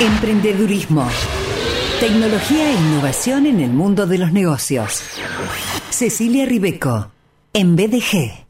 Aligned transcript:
Emprendedurismo. 0.00 1.08
Tecnología 2.00 2.68
e 2.68 2.74
innovación 2.74 3.46
en 3.46 3.60
el 3.60 3.70
mundo 3.70 4.08
de 4.08 4.18
los 4.18 4.32
negocios. 4.32 5.04
Cecilia 5.88 6.46
Ribeco, 6.46 7.12
en 7.52 7.76
BDG. 7.76 8.44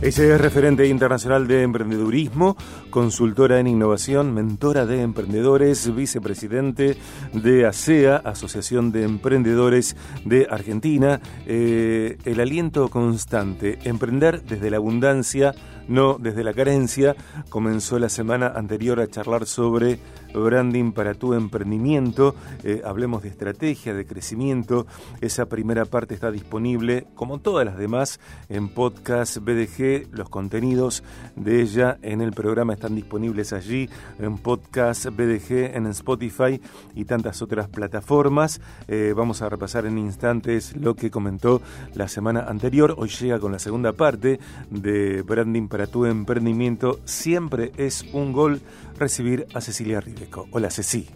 Ella 0.00 0.34
es 0.34 0.40
referente 0.40 0.86
internacional 0.86 1.48
de 1.48 1.62
emprendedurismo, 1.62 2.56
consultora 2.90 3.58
en 3.60 3.66
innovación, 3.66 4.32
mentora 4.32 4.86
de 4.86 5.02
emprendedores, 5.02 5.94
vicepresidente 5.94 6.96
de 7.32 7.66
ASEA, 7.66 8.16
Asociación 8.16 8.92
de 8.92 9.04
Emprendedores 9.04 9.96
de 10.24 10.46
Argentina. 10.48 11.20
Eh, 11.46 12.16
el 12.24 12.40
aliento 12.40 12.88
constante, 12.90 13.78
emprender 13.84 14.44
desde 14.44 14.70
la 14.70 14.76
abundancia, 14.76 15.54
no 15.88 16.16
desde 16.18 16.44
la 16.44 16.52
carencia. 16.52 17.16
Comenzó 17.48 17.98
la 17.98 18.08
semana 18.08 18.48
anterior 18.54 19.00
a 19.00 19.08
charlar 19.08 19.46
sobre 19.46 19.98
branding 20.32 20.92
para 20.92 21.14
tu 21.14 21.34
emprendimiento. 21.34 22.34
Eh, 22.64 22.82
hablemos 22.84 23.22
de 23.22 23.28
estrategia, 23.28 23.94
de 23.94 24.06
crecimiento. 24.06 24.86
Esa 25.20 25.46
primera 25.46 25.84
parte 25.84 26.14
está 26.14 26.30
disponible, 26.30 27.06
como 27.14 27.38
todas 27.38 27.64
las 27.64 27.78
demás, 27.78 28.20
en 28.48 28.68
podcast 28.68 29.38
BDG. 29.38 30.08
Los 30.12 30.28
contenidos 30.28 31.02
de 31.36 31.62
ella 31.62 31.98
en 32.02 32.20
el 32.20 32.32
programa 32.32 32.74
están 32.74 32.94
disponibles 32.94 33.52
allí, 33.52 33.88
en 34.18 34.38
podcast 34.38 35.06
BDG, 35.06 35.76
en 35.76 35.86
Spotify 35.86 36.60
y 36.94 37.04
tantas 37.04 37.42
otras 37.42 37.68
plataformas. 37.68 38.60
Eh, 38.86 39.14
vamos 39.16 39.42
a 39.42 39.48
repasar 39.48 39.86
en 39.86 39.98
instantes 39.98 40.76
lo 40.76 40.94
que 40.94 41.10
comentó 41.10 41.62
la 41.94 42.08
semana 42.08 42.44
anterior. 42.48 42.94
Hoy 42.98 43.08
llega 43.08 43.38
con 43.38 43.52
la 43.52 43.58
segunda 43.58 43.92
parte 43.92 44.38
de 44.70 45.22
Branding 45.22 45.68
para 45.68 45.86
tu 45.86 46.04
emprendimiento. 46.04 47.00
Siempre 47.04 47.72
es 47.76 48.04
un 48.12 48.32
gol 48.32 48.60
recibir 48.98 49.46
a 49.54 49.60
Cecilia 49.60 50.00
Ribeco. 50.00 50.46
Hola 50.50 50.70
Ceci. 50.70 51.08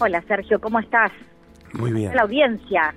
Hola 0.00 0.22
Sergio, 0.26 0.60
¿cómo 0.60 0.80
estás? 0.80 1.12
Muy 1.72 1.92
bien. 1.92 2.14
La 2.14 2.22
audiencia, 2.22 2.94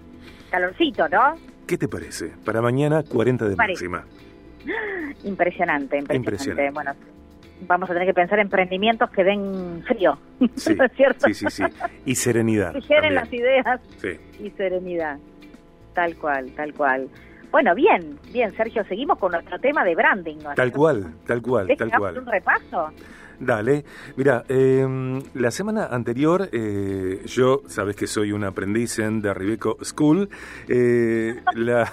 calorcito, 0.49 1.07
¿no? 1.09 1.35
¿Qué 1.67 1.77
te 1.77 1.87
parece? 1.87 2.33
Para 2.45 2.61
mañana 2.61 3.03
40 3.03 3.49
de 3.49 3.55
máxima. 3.55 4.05
Impresionante, 5.23 5.97
impresionante. 5.97 6.71
Bueno, 6.71 6.91
vamos 7.67 7.89
a 7.89 7.93
tener 7.93 8.07
que 8.07 8.13
pensar 8.13 8.39
en 8.39 8.45
emprendimientos 8.45 9.09
que 9.09 9.23
den 9.23 9.83
frío, 9.87 10.17
sí, 10.55 10.75
¿no 10.77 10.85
es 10.85 10.91
cierto? 10.93 11.27
Sí, 11.27 11.33
sí, 11.33 11.45
sí. 11.49 11.63
Y 12.05 12.15
serenidad. 12.15 12.73
Que 12.73 12.81
generen 12.81 13.15
las 13.15 13.33
ideas 13.33 13.81
sí. 13.97 14.09
y 14.39 14.49
serenidad. 14.52 15.17
Tal 15.93 16.15
cual, 16.17 16.52
tal 16.52 16.73
cual. 16.73 17.09
Bueno, 17.51 17.73
bien, 17.75 18.19
bien, 18.31 18.55
Sergio, 18.55 18.83
seguimos 18.85 19.17
con 19.17 19.31
nuestro 19.31 19.59
tema 19.59 19.83
de 19.83 19.95
branding, 19.95 20.37
¿no? 20.43 20.53
Tal 20.53 20.71
cual, 20.71 21.13
tal 21.25 21.41
cual, 21.41 21.67
tal 21.77 21.91
cual. 21.91 22.17
un 22.17 22.25
repaso? 22.25 22.91
Dale, 23.39 23.85
mira, 24.15 24.43
eh, 24.49 25.21
la 25.35 25.51
semana 25.51 25.85
anterior 25.87 26.49
eh, 26.51 27.21
yo, 27.25 27.61
sabes 27.67 27.95
que 27.95 28.07
soy 28.07 28.31
un 28.31 28.43
aprendiz 28.43 28.97
en 28.99 29.21
The 29.21 29.33
Ribeco 29.33 29.77
School, 29.83 30.29
eh, 30.67 31.41
la... 31.53 31.91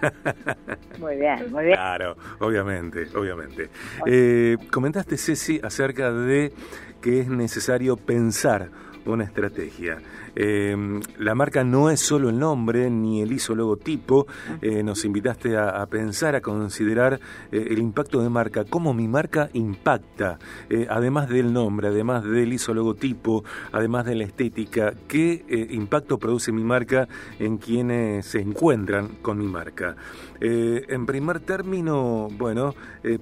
Muy 0.98 1.16
bien, 1.16 1.50
muy 1.50 1.64
bien. 1.64 1.76
Claro, 1.76 2.14
obviamente, 2.40 3.06
obviamente. 3.14 3.70
Eh, 4.04 4.58
comentaste, 4.70 5.16
Ceci, 5.16 5.60
acerca 5.62 6.12
de 6.12 6.52
que 7.00 7.20
es 7.20 7.28
necesario 7.28 7.96
pensar 7.96 8.68
una 9.06 9.24
estrategia. 9.24 9.98
Eh, 10.36 10.76
la 11.18 11.34
marca 11.34 11.64
no 11.64 11.90
es 11.90 12.00
solo 12.00 12.28
el 12.28 12.38
nombre 12.38 12.90
ni 12.90 13.22
el 13.22 13.32
ISO 13.32 13.54
logotipo. 13.54 14.26
Eh, 14.60 14.82
nos 14.82 15.04
invitaste 15.04 15.56
a, 15.56 15.82
a, 15.82 15.86
pensar, 15.86 16.34
a 16.34 16.40
considerar 16.40 17.20
eh, 17.50 17.68
el 17.70 17.78
impacto 17.78 18.22
de 18.22 18.28
marca, 18.28 18.64
cómo 18.64 18.94
mi 18.94 19.08
marca 19.08 19.48
impacta, 19.52 20.38
eh, 20.68 20.86
además 20.88 21.28
del 21.28 21.52
nombre, 21.52 21.88
además 21.88 22.24
del 22.24 22.52
ISO 22.52 22.74
logotipo, 22.74 23.44
además 23.72 24.06
de 24.06 24.14
la 24.14 24.24
estética, 24.24 24.94
qué 25.08 25.44
eh, 25.48 25.68
impacto 25.70 26.18
produce 26.18 26.52
mi 26.52 26.64
marca 26.64 27.08
en 27.38 27.58
quienes 27.58 28.26
se 28.26 28.40
encuentran 28.40 29.08
con 29.22 29.38
mi 29.38 29.46
marca. 29.46 29.96
En 30.40 31.06
primer 31.06 31.40
término, 31.40 32.28
bueno, 32.36 32.74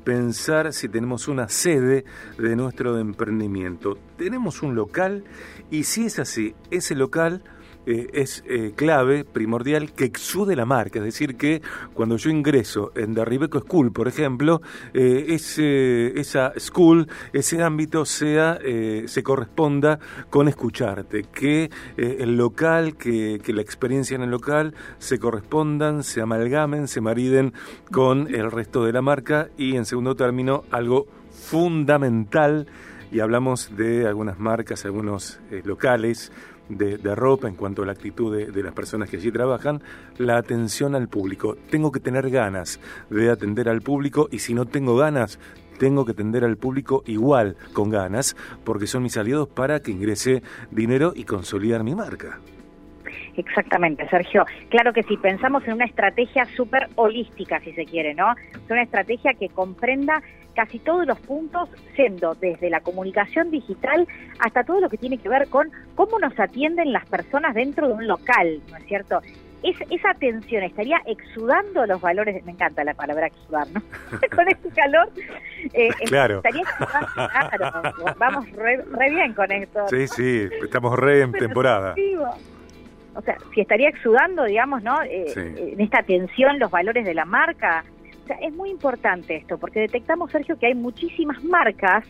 pensar 0.02 0.72
si 0.72 0.88
tenemos 0.88 1.28
una 1.28 1.48
sede 1.48 2.04
de 2.36 2.56
nuestro 2.56 2.98
emprendimiento. 2.98 3.96
Tenemos 4.16 4.62
un 4.62 4.74
local 4.74 5.22
y 5.70 5.84
si 5.84 6.06
es 6.06 6.18
así, 6.18 6.54
ese 6.70 6.96
local 6.96 7.01
eh, 7.84 8.10
es 8.12 8.44
eh, 8.46 8.74
clave, 8.76 9.24
primordial, 9.24 9.92
que 9.92 10.04
exude 10.04 10.54
la 10.54 10.64
marca. 10.64 11.00
Es 11.00 11.04
decir, 11.04 11.36
que 11.36 11.62
cuando 11.94 12.16
yo 12.16 12.30
ingreso 12.30 12.92
en 12.94 13.14
The 13.14 13.24
Ribeco 13.24 13.58
School, 13.60 13.92
por 13.92 14.06
ejemplo, 14.06 14.62
eh, 14.94 15.26
ese, 15.30 16.18
esa 16.18 16.52
school, 16.58 17.08
ese 17.32 17.62
ámbito 17.62 18.04
sea, 18.04 18.58
se 19.06 19.22
corresponda 19.22 19.98
con 20.30 20.48
escucharte. 20.48 21.24
Que 21.24 21.70
el 21.96 22.36
local, 22.36 22.96
que, 22.96 23.40
que, 23.42 23.52
la 23.52 23.62
experiencia 23.62 24.14
en 24.14 24.22
el 24.22 24.30
local 24.30 24.74
se 24.98 25.18
correspondan, 25.18 26.04
se 26.04 26.20
amalgamen, 26.20 26.86
se 26.86 27.00
mariden 27.00 27.52
con 27.90 28.32
el 28.32 28.50
resto 28.50 28.84
de 28.84 28.92
la 28.92 29.02
marca. 29.02 29.48
Y 29.56 29.76
en 29.76 29.86
segundo 29.86 30.14
término, 30.14 30.64
algo 30.70 31.06
fundamental 31.30 32.66
y 33.10 33.20
hablamos 33.20 33.76
de 33.76 34.06
algunas 34.06 34.38
marcas, 34.38 34.84
algunos 34.84 35.40
locales 35.64 36.32
de, 36.76 36.98
de, 36.98 37.14
ropa 37.14 37.48
en 37.48 37.54
cuanto 37.54 37.82
a 37.82 37.86
la 37.86 37.92
actitud 37.92 38.36
de, 38.36 38.62
las 38.62 38.72
personas 38.72 39.08
que 39.08 39.16
allí 39.16 39.30
trabajan, 39.30 39.80
la 40.18 40.36
atención 40.36 40.94
al 40.94 41.08
público. 41.08 41.56
Tengo 41.70 41.92
que 41.92 42.00
tener 42.00 42.30
ganas 42.30 42.80
de 43.10 43.30
atender 43.30 43.68
al 43.68 43.82
público 43.82 44.28
y 44.30 44.38
si 44.38 44.54
no 44.54 44.66
tengo 44.66 44.96
ganas, 44.96 45.38
tengo 45.78 46.04
que 46.04 46.12
atender 46.12 46.44
al 46.44 46.56
público 46.56 47.02
igual, 47.06 47.56
con 47.72 47.90
ganas, 47.90 48.36
porque 48.64 48.86
son 48.86 49.02
mis 49.02 49.16
aliados 49.16 49.48
para 49.48 49.80
que 49.80 49.90
ingrese 49.90 50.42
dinero 50.70 51.12
y 51.14 51.24
consolidar 51.24 51.82
mi 51.82 51.94
marca. 51.94 52.38
Exactamente, 53.36 54.06
Sergio. 54.08 54.44
Claro 54.68 54.92
que 54.92 55.02
si 55.04 55.16
pensamos 55.16 55.66
en 55.66 55.74
una 55.74 55.86
estrategia 55.86 56.44
súper 56.56 56.88
holística, 56.96 57.60
si 57.60 57.72
se 57.72 57.84
quiere, 57.86 58.14
¿no? 58.14 58.32
Es 58.52 58.70
una 58.70 58.82
estrategia 58.82 59.32
que 59.34 59.48
comprenda 59.48 60.22
casi 60.54 60.78
todos 60.78 61.06
los 61.06 61.18
puntos, 61.20 61.68
siendo 61.94 62.34
desde 62.34 62.70
la 62.70 62.80
comunicación 62.80 63.50
digital 63.50 64.06
hasta 64.38 64.64
todo 64.64 64.80
lo 64.80 64.88
que 64.88 64.96
tiene 64.96 65.18
que 65.18 65.28
ver 65.28 65.48
con 65.48 65.70
cómo 65.94 66.18
nos 66.18 66.38
atienden 66.38 66.92
las 66.92 67.06
personas 67.06 67.54
dentro 67.54 67.88
de 67.88 67.94
un 67.94 68.06
local, 68.06 68.60
¿no 68.70 68.76
es 68.76 68.84
cierto? 68.86 69.20
Es, 69.62 69.76
esa 69.90 70.10
atención 70.10 70.64
estaría 70.64 71.00
exudando 71.06 71.86
los 71.86 72.00
valores, 72.00 72.44
me 72.44 72.50
encanta 72.52 72.82
la 72.82 72.94
palabra 72.94 73.28
exudar, 73.28 73.68
¿no? 73.68 73.80
con 74.36 74.48
este 74.48 74.68
calor, 74.70 75.08
eh, 75.72 75.88
claro. 76.06 76.38
estaría 76.38 76.62
exudando, 76.62 77.08
claro, 77.14 78.14
vamos 78.18 78.50
re, 78.52 78.78
re, 78.78 79.10
bien 79.10 79.32
con 79.34 79.52
esto. 79.52 79.86
Sí, 79.88 80.08
sí, 80.08 80.48
estamos 80.62 80.98
re 80.98 81.22
en 81.22 81.32
temporada. 81.32 81.94
O 83.14 83.20
sea, 83.20 83.36
si 83.54 83.60
estaría 83.60 83.90
exudando, 83.90 84.44
digamos, 84.44 84.82
¿no? 84.82 85.02
Eh, 85.02 85.26
sí. 85.28 85.40
En 85.40 85.80
esta 85.80 85.98
atención, 85.98 86.58
los 86.58 86.70
valores 86.70 87.04
de 87.04 87.14
la 87.14 87.26
marca, 87.26 87.84
o 88.22 88.26
sea, 88.26 88.36
es 88.36 88.54
muy 88.54 88.70
importante 88.70 89.36
esto, 89.36 89.58
porque 89.58 89.80
detectamos, 89.80 90.30
Sergio, 90.30 90.58
que 90.58 90.66
hay 90.66 90.74
muchísimas 90.74 91.42
marcas 91.42 92.04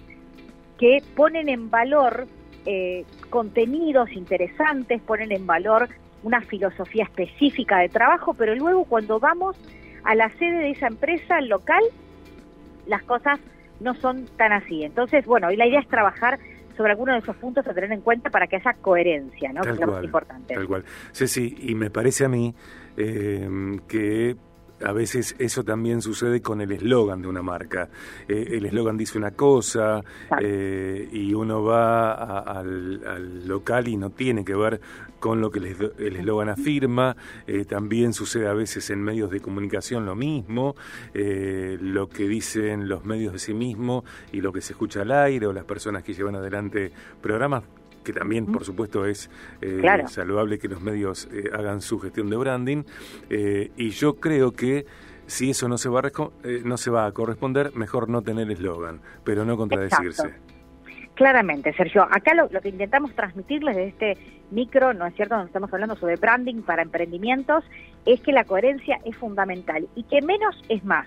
que 0.78 1.02
ponen 1.16 1.48
en 1.48 1.70
valor 1.70 2.26
eh, 2.66 3.04
contenidos 3.30 4.12
interesantes, 4.12 5.00
ponen 5.02 5.32
en 5.32 5.46
valor 5.46 5.88
una 6.22 6.40
filosofía 6.40 7.04
específica 7.04 7.78
de 7.78 7.88
trabajo, 7.88 8.34
pero 8.34 8.54
luego 8.54 8.84
cuando 8.84 9.18
vamos 9.18 9.56
a 10.04 10.14
la 10.14 10.28
sede 10.30 10.58
de 10.58 10.70
esa 10.70 10.88
empresa 10.88 11.40
local, 11.40 11.82
las 12.86 13.02
cosas 13.04 13.40
no 13.80 13.94
son 13.94 14.26
tan 14.36 14.52
así. 14.52 14.84
Entonces, 14.84 15.24
bueno, 15.24 15.50
y 15.50 15.56
la 15.56 15.66
idea 15.66 15.80
es 15.80 15.88
trabajar 15.88 16.38
sobre 16.76 16.92
algunos 16.92 17.14
de 17.16 17.20
esos 17.20 17.36
puntos 17.36 17.66
a 17.66 17.74
tener 17.74 17.92
en 17.92 18.00
cuenta 18.00 18.30
para 18.30 18.46
que 18.46 18.56
haya 18.56 18.74
coherencia, 18.74 19.52
¿no? 19.52 19.62
Tal 19.62 19.76
que 19.76 19.80
es 19.82 19.86
lo 19.86 19.92
más 19.92 20.04
importante. 20.04 20.54
Tal 20.54 20.66
cual. 20.66 20.84
Sí, 21.12 21.26
sí, 21.26 21.56
y 21.58 21.74
me 21.74 21.90
parece 21.90 22.24
a 22.24 22.28
mí 22.28 22.54
eh, 22.96 23.48
que 23.88 24.36
a 24.84 24.92
veces 24.92 25.34
eso 25.38 25.64
también 25.64 26.02
sucede 26.02 26.40
con 26.40 26.60
el 26.60 26.72
eslogan 26.72 27.22
de 27.22 27.28
una 27.28 27.42
marca. 27.42 27.88
Eh, 28.28 28.48
el 28.52 28.66
eslogan 28.66 28.96
dice 28.96 29.18
una 29.18 29.32
cosa 29.32 30.02
eh, 30.40 31.08
y 31.12 31.34
uno 31.34 31.62
va 31.62 32.12
a, 32.12 32.38
al, 32.60 33.02
al, 33.06 33.48
local 33.48 33.88
y 33.88 33.96
no 33.96 34.10
tiene 34.10 34.44
que 34.44 34.54
ver 34.54 34.80
con 35.18 35.40
lo 35.40 35.50
que 35.50 35.58
el 35.60 36.16
eslogan 36.16 36.48
afirma. 36.48 37.16
Eh, 37.46 37.64
también 37.64 38.12
sucede 38.12 38.48
a 38.48 38.54
veces 38.54 38.90
en 38.90 39.02
medios 39.02 39.30
de 39.30 39.40
comunicación 39.40 40.04
lo 40.04 40.14
mismo, 40.14 40.74
lo 41.14 42.08
que 42.08 42.26
dicen 42.26 42.88
los 42.88 43.04
medios 43.04 43.32
de 43.32 43.38
sí 43.38 43.54
mismo 43.54 44.04
y 44.32 44.40
lo 44.40 44.52
que 44.52 44.60
se 44.60 44.72
escucha 44.72 45.02
al 45.02 45.12
aire 45.12 45.46
o 45.46 45.52
las 45.52 45.64
personas 45.64 46.02
que 46.02 46.14
llevan 46.14 46.34
adelante 46.34 46.92
programas 47.20 47.62
que 48.02 48.12
también, 48.12 48.46
por 48.46 48.64
supuesto, 48.64 49.06
es 49.06 49.30
eh, 49.60 49.78
claro. 49.80 50.08
saludable 50.08 50.58
que 50.58 50.68
los 50.68 50.80
medios 50.80 51.28
eh, 51.32 51.50
hagan 51.52 51.80
su 51.80 51.98
gestión 51.98 52.30
de 52.30 52.36
branding. 52.36 52.84
Eh, 53.30 53.70
y 53.76 53.90
yo 53.90 54.14
creo 54.14 54.52
que 54.52 54.86
si 55.26 55.50
eso 55.50 55.68
no 55.68 55.78
se 55.78 55.88
va 55.88 56.00
a, 56.00 56.10
eh, 56.44 56.62
no 56.64 56.76
se 56.76 56.90
va 56.90 57.06
a 57.06 57.12
corresponder, 57.12 57.74
mejor 57.74 58.08
no 58.08 58.22
tener 58.22 58.50
eslogan, 58.50 59.00
pero 59.24 59.44
no 59.44 59.56
contradecirse. 59.56 60.22
Exacto. 60.22 60.52
Claramente, 61.14 61.72
Sergio. 61.74 62.02
Acá 62.10 62.34
lo, 62.34 62.48
lo, 62.50 62.60
que 62.60 62.70
intentamos 62.70 63.14
transmitirles 63.14 63.76
de 63.76 63.88
este 63.88 64.18
micro, 64.50 64.94
¿no 64.94 65.06
es 65.06 65.14
cierto?, 65.14 65.34
donde 65.34 65.48
estamos 65.48 65.72
hablando 65.72 65.94
sobre 65.96 66.16
branding 66.16 66.62
para 66.62 66.82
emprendimientos, 66.82 67.64
es 68.06 68.20
que 68.20 68.32
la 68.32 68.44
coherencia 68.44 68.98
es 69.04 69.16
fundamental 69.16 69.86
y 69.94 70.04
que 70.04 70.22
menos 70.22 70.62
es 70.68 70.84
más. 70.84 71.06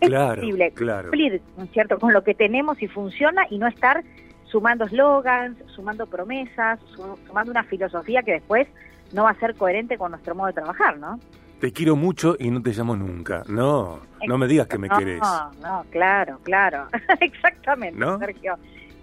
Claro, 0.00 0.42
posible 0.42 0.72
claro. 0.72 1.04
cumplir, 1.04 1.40
¿no 1.56 1.64
es 1.64 1.70
cierto?, 1.70 1.98
con 1.98 2.12
lo 2.12 2.22
que 2.22 2.34
tenemos 2.34 2.80
y 2.82 2.88
funciona 2.88 3.46
y 3.50 3.58
no 3.58 3.66
estar 3.66 4.04
sumando 4.46 4.84
eslogans, 4.84 5.56
sumando 5.74 6.06
promesas, 6.06 6.78
su- 6.94 7.18
sumando 7.26 7.50
una 7.50 7.64
filosofía 7.64 8.22
que 8.22 8.32
después 8.32 8.66
no 9.12 9.24
va 9.24 9.30
a 9.30 9.34
ser 9.38 9.54
coherente 9.54 9.96
con 9.98 10.10
nuestro 10.12 10.34
modo 10.34 10.48
de 10.48 10.52
trabajar, 10.54 10.98
¿no? 10.98 11.18
Te 11.60 11.72
quiero 11.72 11.96
mucho 11.96 12.36
y 12.38 12.50
no 12.50 12.60
te 12.62 12.72
llamo 12.72 12.96
nunca. 12.96 13.42
No, 13.48 14.00
no 14.26 14.36
me 14.38 14.46
digas 14.46 14.66
que 14.66 14.78
me 14.78 14.88
no, 14.88 14.98
querés. 14.98 15.20
No, 15.62 15.84
claro, 15.90 16.38
claro. 16.42 16.86
Exactamente, 17.20 17.98
¿No? 17.98 18.18
Sergio. 18.18 18.56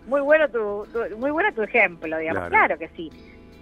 Muy 0.07 0.21
bueno 0.21 0.47
tu, 0.49 0.85
tu- 0.91 1.17
muy 1.17 1.31
bueno 1.31 1.51
tu 1.53 1.63
ejemplo, 1.63 2.17
digamos. 2.17 2.49
Claro. 2.49 2.75
Claro. 2.75 2.77
que 2.77 2.89
sí. 2.95 3.09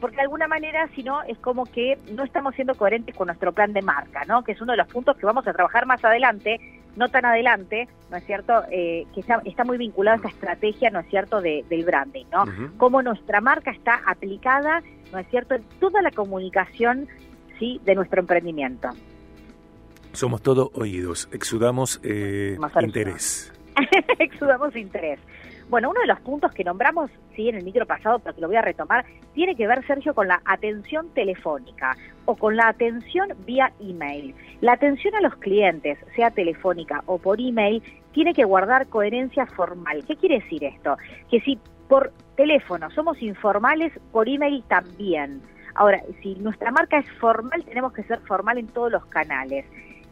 Porque 0.01 0.15
de 0.17 0.23
alguna 0.23 0.47
manera, 0.47 0.89
si 0.95 1.03
no, 1.03 1.21
es 1.23 1.37
como 1.37 1.65
que 1.67 1.99
no 2.11 2.23
estamos 2.23 2.55
siendo 2.55 2.73
coherentes 2.75 3.15
con 3.15 3.27
nuestro 3.27 3.51
plan 3.53 3.71
de 3.71 3.83
marca, 3.83 4.23
¿no? 4.27 4.43
Que 4.43 4.53
es 4.53 4.61
uno 4.61 4.73
de 4.73 4.77
los 4.77 4.87
puntos 4.87 5.15
que 5.15 5.25
vamos 5.27 5.47
a 5.47 5.53
trabajar 5.53 5.85
más 5.85 6.03
adelante, 6.03 6.59
no 6.95 7.09
tan 7.09 7.25
adelante, 7.25 7.87
¿no 8.09 8.17
es 8.17 8.25
cierto? 8.25 8.63
Eh, 8.71 9.05
que 9.13 9.21
está, 9.21 9.41
está 9.45 9.63
muy 9.63 9.77
vinculado 9.77 10.15
a 10.15 10.17
esta 10.17 10.29
estrategia, 10.29 10.89
¿no 10.89 10.99
es 10.99 11.07
cierto?, 11.09 11.41
de- 11.41 11.63
del 11.69 11.85
branding, 11.85 12.25
¿no? 12.31 12.45
Cómo 12.77 13.01
nuestra 13.01 13.39
marca 13.41 13.71
está 13.71 14.01
aplicada, 14.05 14.81
¿no 15.11 15.19
es 15.19 15.27
cierto?, 15.29 15.55
en 15.55 15.63
toda 15.79 16.01
la 16.01 16.11
comunicación, 16.11 17.07
¿sí?, 17.59 17.79
de 17.85 17.95
nuestro 17.95 18.19
emprendimiento. 18.19 18.89
Somos 20.13 20.41
todo 20.41 20.71
oídos, 20.73 21.29
exudamos 21.31 21.99
eh, 22.03 22.57
interés. 22.81 23.53
Exudamos 24.19 24.75
interés. 24.75 25.19
Bueno, 25.71 25.89
uno 25.89 26.01
de 26.01 26.07
los 26.07 26.19
puntos 26.19 26.51
que 26.51 26.65
nombramos, 26.65 27.09
sí, 27.33 27.47
en 27.47 27.55
el 27.55 27.63
micro 27.63 27.85
pasado, 27.85 28.19
pero 28.19 28.35
que 28.35 28.41
lo 28.41 28.47
voy 28.47 28.57
a 28.57 28.61
retomar, 28.61 29.05
tiene 29.33 29.55
que 29.55 29.67
ver, 29.67 29.87
Sergio, 29.87 30.13
con 30.13 30.27
la 30.27 30.41
atención 30.43 31.07
telefónica 31.13 31.95
o 32.25 32.35
con 32.35 32.57
la 32.57 32.67
atención 32.67 33.29
vía 33.45 33.71
email. 33.79 34.35
La 34.59 34.73
atención 34.73 35.15
a 35.15 35.21
los 35.21 35.33
clientes, 35.37 35.97
sea 36.13 36.29
telefónica 36.29 37.03
o 37.05 37.19
por 37.19 37.39
email, 37.39 37.81
tiene 38.11 38.33
que 38.33 38.43
guardar 38.43 38.87
coherencia 38.87 39.45
formal. 39.45 40.03
¿Qué 40.05 40.17
quiere 40.17 40.41
decir 40.41 40.61
esto? 40.65 40.97
Que 41.29 41.39
si 41.39 41.57
por 41.87 42.11
teléfono 42.35 42.91
somos 42.91 43.21
informales, 43.21 43.93
por 44.11 44.27
email 44.27 44.65
también. 44.67 45.41
Ahora, 45.75 46.01
si 46.21 46.35
nuestra 46.35 46.71
marca 46.71 46.97
es 46.97 47.09
formal, 47.13 47.63
tenemos 47.63 47.93
que 47.93 48.03
ser 48.03 48.19
formal 48.27 48.57
en 48.57 48.67
todos 48.67 48.91
los 48.91 49.05
canales. 49.05 49.65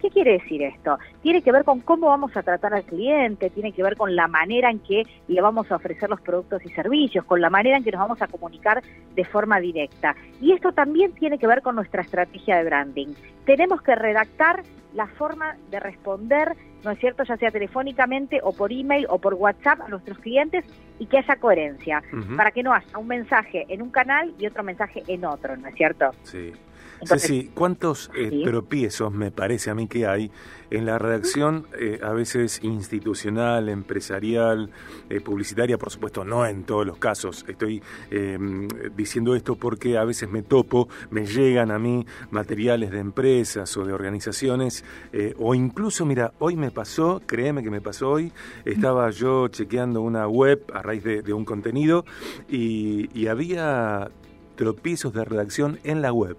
¿Qué 0.10 0.14
quiere 0.24 0.40
decir 0.40 0.64
esto? 0.64 0.98
Tiene 1.22 1.44
que 1.44 1.52
ver 1.52 1.64
con 1.64 1.82
cómo 1.82 2.08
vamos 2.08 2.36
a 2.36 2.42
tratar 2.42 2.74
al 2.74 2.84
cliente, 2.84 3.52
tiene 3.52 3.72
que 3.72 3.84
ver 3.84 3.96
con 3.96 4.16
la 4.16 4.28
manera 4.28 4.72
en 4.72 4.80
que 4.80 5.04
le 5.28 5.40
vamos 5.40 5.72
a 5.72 5.76
ofrecer 5.76 6.10
los 6.10 6.20
productos 6.20 6.66
y 6.66 6.70
servicios, 6.70 7.26
con 7.26 7.40
la 7.42 7.52
manera 7.52 7.78
en 7.78 7.84
que 7.84 7.92
nos 7.92 8.02
vamos 8.02 8.20
a 8.20 8.28
comunicar 8.28 8.82
de 9.14 9.24
forma 9.24 9.60
directa. 9.60 10.16
Y 10.42 10.54
esto 10.54 10.72
también 10.72 11.12
tiene 11.12 11.38
que 11.38 11.46
ver 11.46 11.62
con 11.62 11.76
nuestra 11.76 12.02
estrategia 12.02 12.58
de 12.58 12.64
branding. 12.64 13.14
Tenemos 13.46 13.84
que 13.84 13.94
redactar 13.94 14.64
la 14.96 15.06
forma 15.06 15.56
de 15.70 15.80
responder, 15.80 16.56
¿no 16.84 16.90
es 16.90 17.00
cierto?, 17.00 17.24
ya 17.24 17.38
sea 17.38 17.52
telefónicamente 17.52 18.40
o 18.42 18.52
por 18.52 18.72
email 18.74 19.06
o 19.10 19.20
por 19.20 19.36
WhatsApp 19.36 19.82
a 19.82 19.90
nuestros 19.90 20.18
clientes 20.18 20.66
y 20.98 21.06
que 21.06 21.20
haya 21.20 21.36
coherencia, 21.36 22.02
para 22.36 22.50
que 22.50 22.64
no 22.64 22.74
haya 22.74 22.98
un 22.98 23.06
mensaje 23.06 23.68
en 23.70 23.84
un 23.84 23.92
canal 23.92 24.34
y 24.40 24.48
otro 24.48 24.64
mensaje 24.64 25.04
en 25.08 25.24
otro, 25.24 25.56
¿no 25.56 25.68
es 25.68 25.76
cierto? 25.76 26.10
Sí. 26.24 26.52
Entonces- 27.01 27.46
¿cuántos 27.54 28.12
eh, 28.16 28.30
Sí. 28.30 28.44
tropiezos 28.44 29.12
me 29.13 29.31
parece 29.31 29.69
a 29.69 29.75
mí 29.75 29.88
que 29.88 30.06
hay 30.06 30.31
en 30.72 30.86
la 30.86 31.00
redacción, 31.00 31.66
eh, 31.80 32.00
a 32.04 32.12
veces 32.13 32.60
institucional, 32.63 33.69
empresarial, 33.69 34.69
eh, 35.10 35.19
publicitaria, 35.19 35.78
por 35.78 35.90
supuesto, 35.92 36.24
no 36.24 36.46
en 36.46 36.63
todos 36.63 36.86
los 36.86 36.98
casos? 36.98 37.44
Estoy 37.48 37.81
eh, 38.12 38.38
diciendo 38.96 39.36
esto 39.36 39.56
porque 39.56 39.98
a 39.98 40.04
veces 40.04 40.30
me 40.30 40.44
topo, 40.44 40.90
me 41.10 41.25
llegan 41.25 41.72
a 41.72 41.80
mí 41.80 42.06
materiales 42.31 42.92
de 42.92 43.00
empresas 43.00 43.75
o 43.78 43.86
de 43.86 43.94
organizaciones, 43.94 44.84
o 45.38 45.56
incluso, 45.56 46.06
mira, 46.06 46.34
hoy 46.40 46.56
me 46.56 46.72
pasó, 46.72 47.22
créeme 47.25 47.63
que 47.63 47.69
me 47.72 47.81
pasó 47.81 48.10
hoy, 48.12 48.31
estaba 48.66 49.10
yo 49.10 49.48
chequeando 49.48 50.01
una 50.01 50.28
web 50.28 50.63
a 50.74 50.81
raíz 50.81 51.04
de, 51.04 51.22
de 51.22 51.34
un 51.34 51.46
contenido 51.46 52.06
y, 52.48 53.10
y 53.19 53.28
había 53.28 54.10
tropiezos 54.56 55.13
de 55.13 55.24
redacción 55.25 55.80
en 55.84 56.01
la 56.01 56.12
web. 56.13 56.38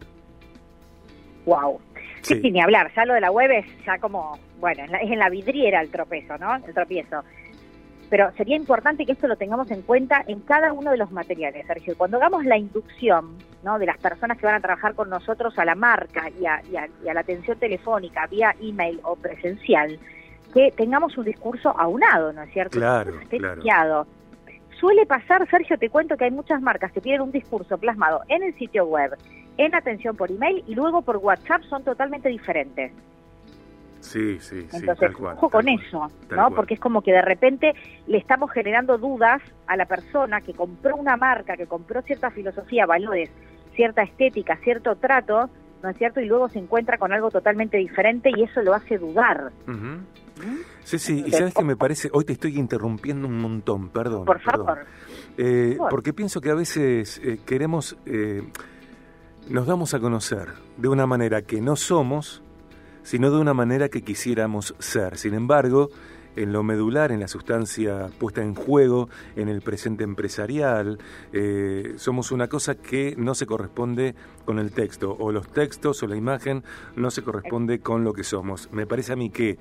Wow. 1.47 1.81
Sí, 2.23 2.35
Sí. 2.35 2.41
sí, 2.43 2.51
ni 2.51 2.61
hablar. 2.61 2.91
Ya 2.95 3.05
lo 3.05 3.15
de 3.15 3.21
la 3.21 3.31
web 3.31 3.51
es 3.51 3.67
ya 3.87 3.99
como, 3.99 4.39
bueno, 4.59 4.85
es 4.85 5.11
en 5.11 5.19
la 5.19 5.31
vidriera 5.31 5.81
el 5.81 5.91
tropezo, 5.91 6.37
¿no? 6.39 6.55
El 6.57 6.75
tropiezo. 6.75 7.23
Pero 8.11 8.31
sería 8.37 8.57
importante 8.57 9.07
que 9.07 9.13
esto 9.13 9.29
lo 9.29 9.37
tengamos 9.37 9.71
en 9.71 9.83
cuenta 9.83 10.25
en 10.27 10.41
cada 10.41 10.73
uno 10.73 10.91
de 10.91 10.97
los 10.97 11.13
materiales, 11.13 11.65
Sergio. 11.67 11.95
Cuando 11.97 12.17
hagamos 12.17 12.45
la 12.45 12.57
inducción, 12.59 13.39
¿no? 13.63 13.79
De 13.79 13.87
las 13.87 13.99
personas 13.99 14.37
que 14.37 14.47
van 14.47 14.57
a 14.57 14.61
trabajar 14.61 14.95
con 14.95 15.09
nosotros 15.09 15.57
a 15.59 15.65
la 15.65 15.77
marca 15.77 16.29
y 16.41 16.45
a, 16.45 16.61
y 16.71 16.77
a- 16.77 16.89
y 17.05 17.09
a 17.09 17.15
la 17.15 17.21
atención 17.21 17.57
telefónica 17.59 18.27
vía 18.27 18.55
email 18.61 19.01
o 19.05 19.15
presencial, 19.15 19.99
que 20.53 20.73
tengamos 20.77 21.17
un 21.17 21.25
discurso 21.25 21.71
aunado, 21.79 22.33
¿no 22.33 22.43
es 22.43 22.53
cierto? 22.53 22.79
Claro, 22.79 23.13
claro. 23.61 24.07
Suele 24.81 25.07
pasar, 25.07 25.49
Sergio, 25.49 25.79
te 25.79 25.89
cuento 25.91 26.17
que 26.17 26.25
hay 26.25 26.31
muchas 26.33 26.61
marcas 26.63 26.91
que 26.91 27.01
tienen 27.01 27.21
un 27.21 27.31
discurso 27.31 27.79
plasmado 27.79 28.23
en 28.29 28.43
el 28.43 28.55
sitio 28.57 28.87
web, 28.87 29.13
en 29.57 29.75
atención 29.75 30.17
por 30.17 30.31
email 30.31 30.65
y 30.67 30.75
luego 30.75 31.03
por 31.03 31.17
WhatsApp 31.19 31.63
son 31.65 31.85
totalmente 31.85 32.29
diferentes. 32.29 32.93
Sí, 34.01 34.39
sí, 34.41 34.63
sí, 34.63 34.77
Entonces, 34.79 34.99
tal 34.99 35.13
cual. 35.17 35.37
ojo 35.37 35.51
con 35.51 35.69
eso, 35.69 36.11
¿no? 36.31 36.37
cual. 36.37 36.55
Porque 36.55 36.75
es 36.75 36.81
como 36.81 37.03
que 37.03 37.13
de 37.13 37.21
repente 37.23 37.75
le 38.07 38.17
estamos 38.19 38.51
generando 38.51 38.97
dudas 38.97 39.43
a 39.67 39.77
la 39.77 39.85
persona 39.85 40.41
que 40.41 40.55
compró 40.55 40.97
una 40.97 41.17
marca, 41.17 41.57
que 41.57 41.67
compró 41.67 42.01
cierta 42.03 42.31
filosofía, 42.31 42.87
valores, 42.87 43.31
cierta 43.75 44.03
estética, 44.03 44.57
cierto 44.65 44.97
trato, 44.97 45.51
¿no 45.83 45.91
es 45.91 45.97
cierto? 45.99 46.21
Y 46.21 46.27
luego 46.27 46.49
se 46.49 46.59
encuentra 46.59 46.97
con 46.97 47.13
algo 47.13 47.31
totalmente 47.31 47.77
diferente 47.77 48.31
y 48.35 48.43
eso 48.43 48.63
lo 48.63 48.75
hace 48.75 48.97
dudar. 48.97 49.53
¿Mm? 49.67 49.99
Sí, 50.85 50.99
sí, 50.99 51.23
y 51.27 51.31
sabes 51.33 51.53
que 51.55 51.65
me 51.65 51.77
parece, 51.77 52.09
hoy 52.13 52.25
te 52.25 52.33
estoy 52.33 52.59
interrumpiendo 52.59 53.29
un 53.29 53.39
montón, 53.39 53.91
perdón. 53.91 54.25
Por 54.25 54.43
perdón. 54.43 54.79
Eh, 55.37 55.75
favor. 55.77 55.91
porque 55.91 56.13
pienso 56.15 56.41
que 56.41 56.51
a 56.51 56.55
veces 56.55 57.21
eh, 57.23 57.39
queremos, 57.47 57.97
eh, 58.07 58.43
nos 59.51 59.67
damos 59.67 59.95
a 59.95 60.01
conocer 60.01 60.49
de 60.77 60.87
una 60.87 61.07
manera 61.07 61.43
que 61.43 61.61
no 61.61 61.75
somos, 61.75 62.41
sino 63.03 63.33
de 63.33 63.39
una 63.39 63.53
manera 63.53 63.89
que 63.89 64.03
quisiéramos 64.03 64.77
ser. 64.79 65.19
Sin 65.19 65.35
embargo, 65.35 65.91
en 66.37 66.53
lo 66.53 66.63
medular, 66.63 67.11
en 67.11 67.19
la 67.19 67.27
sustancia 67.27 68.11
puesta 68.21 68.43
en 68.43 68.55
juego, 68.55 69.09
en 69.35 69.49
el 69.49 69.61
presente 69.61 70.05
empresarial, 70.05 70.99
eh, 71.33 71.95
somos 71.97 72.31
una 72.31 72.47
cosa 72.47 72.77
que 72.77 73.17
no 73.19 73.35
se 73.35 73.47
corresponde 73.47 74.15
con 74.45 74.61
el 74.61 74.71
texto, 74.71 75.17
o 75.19 75.33
los 75.33 75.49
textos 75.49 76.01
o 76.05 76.07
la 76.07 76.15
imagen 76.15 76.63
no 76.95 77.11
se 77.11 77.23
corresponde 77.23 77.81
con 77.81 78.05
lo 78.05 78.13
que 78.13 78.23
somos. 78.23 78.71
Me 78.71 78.87
parece 78.87 79.15
a 79.15 79.17
mí 79.17 79.31
que 79.31 79.59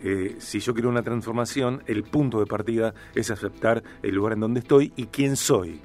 eh, 0.00 0.34
si 0.38 0.58
yo 0.58 0.74
quiero 0.74 0.88
una 0.88 1.02
transformación, 1.04 1.84
el 1.86 2.02
punto 2.02 2.40
de 2.40 2.46
partida 2.46 2.92
es 3.14 3.30
aceptar 3.30 3.84
el 4.02 4.16
lugar 4.16 4.32
en 4.32 4.40
donde 4.40 4.60
estoy 4.60 4.92
y 4.96 5.06
quién 5.06 5.36
soy. 5.36 5.80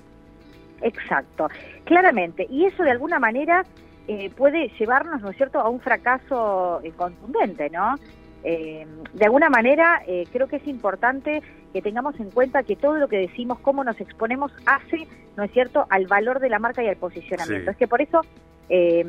Exacto, 0.84 1.50
claramente. 1.86 2.46
Y 2.50 2.66
eso 2.66 2.84
de 2.84 2.92
alguna 2.92 3.20
manera 3.20 3.66
eh, 4.08 4.30
puede 4.36 4.70
llevarnos, 4.80 5.22
¿no 5.22 5.30
es 5.30 5.38
cierto?, 5.38 5.60
a 5.60 5.70
un 5.70 5.80
fracaso 5.80 6.82
eh, 6.84 6.92
contundente, 6.96 7.70
¿no? 7.70 7.96
Eh, 8.44 8.86
de 9.14 9.26
alguna 9.26 9.50
manera 9.50 10.04
eh, 10.06 10.26
creo 10.32 10.48
que 10.48 10.58
es 10.58 10.68
importante 10.68 11.42
que 11.72 11.82
tengamos 11.82 12.20
en 12.20 12.30
cuenta 12.30 12.64
que 12.64 12.76
todo 12.76 12.98
lo 12.98 13.08
que 13.08 13.18
decimos, 13.18 13.60
cómo 13.60 13.84
nos 13.86 14.00
exponemos, 14.02 14.52
hace, 14.66 15.08
¿no 15.38 15.44
es 15.44 15.52
cierto?, 15.52 15.88
al 15.90 16.08
valor 16.08 16.40
de 16.40 16.50
la 16.50 16.60
marca 16.60 16.84
y 16.84 16.88
al 16.88 16.98
posicionamiento. 16.98 17.72
Sí. 17.72 17.72
Es 17.72 17.78
que 17.78 17.88
por 17.88 18.02
eso 18.02 18.22
eh, 18.70 19.06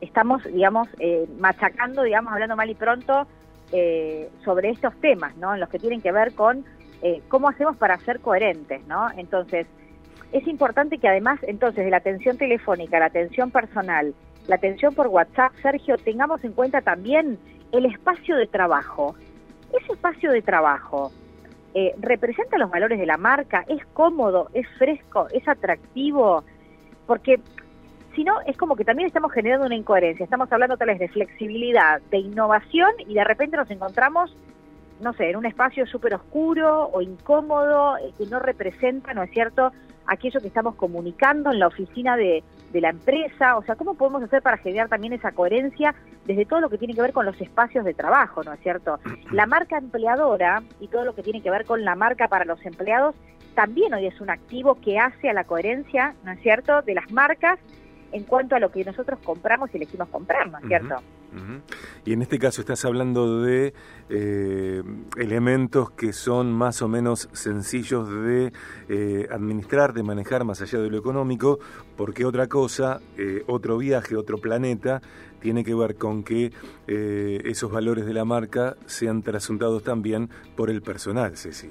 estamos, 0.00 0.42
digamos, 0.44 0.88
eh, 0.98 1.26
machacando, 1.38 2.02
digamos, 2.02 2.32
hablando 2.32 2.56
mal 2.56 2.70
y 2.70 2.74
pronto 2.74 3.26
eh, 3.72 4.30
sobre 4.44 4.70
estos 4.70 4.94
temas, 5.00 5.36
¿no? 5.36 5.52
En 5.54 5.60
los 5.60 5.68
que 5.68 5.78
tienen 5.78 6.00
que 6.00 6.10
ver 6.10 6.32
con 6.34 6.64
eh, 7.02 7.20
cómo 7.28 7.50
hacemos 7.50 7.76
para 7.76 7.98
ser 7.98 8.20
coherentes, 8.20 8.84
¿no? 8.86 9.08
Entonces, 9.16 9.66
es 10.32 10.46
importante 10.46 10.98
que 10.98 11.08
además, 11.08 11.40
entonces, 11.42 11.84
de 11.84 11.90
la 11.90 11.98
atención 11.98 12.36
telefónica, 12.36 12.98
la 12.98 13.06
atención 13.06 13.50
personal, 13.50 14.14
la 14.46 14.56
atención 14.56 14.94
por 14.94 15.08
WhatsApp, 15.08 15.52
Sergio, 15.62 15.96
tengamos 15.96 16.42
en 16.44 16.52
cuenta 16.52 16.80
también 16.80 17.38
el 17.72 17.86
espacio 17.86 18.36
de 18.36 18.46
trabajo. 18.46 19.14
Ese 19.78 19.92
espacio 19.92 20.30
de 20.32 20.42
trabajo 20.42 21.12
eh, 21.74 21.94
representa 22.00 22.58
los 22.58 22.70
valores 22.70 22.98
de 22.98 23.06
la 23.06 23.16
marca, 23.16 23.64
es 23.68 23.84
cómodo, 23.92 24.48
es 24.54 24.66
fresco, 24.78 25.28
es 25.32 25.46
atractivo, 25.46 26.44
porque 27.06 27.40
si 28.14 28.24
no, 28.24 28.40
es 28.46 28.56
como 28.56 28.74
que 28.74 28.84
también 28.84 29.06
estamos 29.06 29.32
generando 29.32 29.66
una 29.66 29.76
incoherencia. 29.76 30.24
Estamos 30.24 30.50
hablando 30.50 30.76
tal 30.76 30.88
vez 30.88 30.98
de 30.98 31.08
flexibilidad, 31.08 32.00
de 32.10 32.18
innovación 32.18 32.90
y 33.06 33.14
de 33.14 33.24
repente 33.24 33.56
nos 33.56 33.70
encontramos, 33.70 34.34
no 35.00 35.12
sé, 35.12 35.30
en 35.30 35.36
un 35.36 35.46
espacio 35.46 35.86
súper 35.86 36.14
oscuro 36.14 36.90
o 36.92 37.00
incómodo 37.00 37.96
eh, 37.98 38.12
que 38.18 38.26
no 38.26 38.40
representa, 38.40 39.14
¿no 39.14 39.22
es 39.22 39.30
cierto?, 39.30 39.72
aquello 40.08 40.40
que 40.40 40.48
estamos 40.48 40.74
comunicando 40.74 41.52
en 41.52 41.60
la 41.60 41.68
oficina 41.68 42.16
de, 42.16 42.42
de 42.72 42.80
la 42.80 42.90
empresa. 42.90 43.56
O 43.56 43.62
sea, 43.62 43.76
¿cómo 43.76 43.94
podemos 43.94 44.22
hacer 44.22 44.42
para 44.42 44.56
generar 44.56 44.88
también 44.88 45.12
esa 45.12 45.32
coherencia 45.32 45.94
desde 46.26 46.44
todo 46.44 46.60
lo 46.60 46.68
que 46.68 46.78
tiene 46.78 46.94
que 46.94 47.02
ver 47.02 47.12
con 47.12 47.24
los 47.24 47.40
espacios 47.40 47.84
de 47.84 47.94
trabajo, 47.94 48.42
¿no 48.42 48.52
es 48.52 48.60
cierto? 48.60 48.98
La 49.32 49.46
marca 49.46 49.78
empleadora 49.78 50.62
y 50.80 50.88
todo 50.88 51.04
lo 51.04 51.14
que 51.14 51.22
tiene 51.22 51.40
que 51.42 51.50
ver 51.50 51.64
con 51.64 51.84
la 51.84 51.94
marca 51.94 52.28
para 52.28 52.44
los 52.44 52.64
empleados 52.66 53.14
también 53.58 53.92
hoy 53.92 54.06
es 54.06 54.20
un 54.20 54.30
activo 54.30 54.76
que 54.76 55.00
hace 55.00 55.28
a 55.28 55.32
la 55.32 55.42
coherencia, 55.42 56.14
¿no 56.22 56.30
es 56.30 56.40
cierto?, 56.42 56.80
de 56.82 56.94
las 56.94 57.10
marcas 57.10 57.58
en 58.12 58.22
cuanto 58.22 58.54
a 58.54 58.60
lo 58.60 58.70
que 58.70 58.84
nosotros 58.84 59.18
compramos 59.24 59.70
y 59.72 59.78
elegimos 59.78 60.08
comprar, 60.10 60.48
¿no 60.48 60.58
es 60.58 60.64
cierto? 60.68 61.02
Y 62.04 62.12
en 62.12 62.22
este 62.22 62.38
caso 62.38 62.60
estás 62.60 62.84
hablando 62.84 63.42
de 63.42 63.74
eh, 64.08 64.82
elementos 65.16 65.90
que 65.90 66.12
son 66.12 66.52
más 66.52 66.80
o 66.82 66.88
menos 66.88 67.28
sencillos 67.32 68.08
de 68.08 68.52
eh, 68.88 69.28
administrar, 69.30 69.92
de 69.92 70.02
manejar 70.02 70.44
más 70.44 70.62
allá 70.62 70.78
de 70.78 70.90
lo 70.90 70.98
económico, 70.98 71.58
porque 71.96 72.24
otra 72.24 72.46
cosa, 72.46 73.00
eh, 73.16 73.42
otro 73.46 73.78
viaje, 73.78 74.16
otro 74.16 74.38
planeta, 74.38 75.02
tiene 75.40 75.64
que 75.64 75.74
ver 75.74 75.96
con 75.96 76.24
que 76.24 76.52
esos 76.88 77.70
valores 77.70 78.06
de 78.06 78.12
la 78.12 78.24
marca 78.24 78.76
sean 78.86 79.22
trasuntados 79.22 79.84
también 79.84 80.30
por 80.56 80.68
el 80.68 80.82
personal, 80.82 81.36
Ceci 81.36 81.70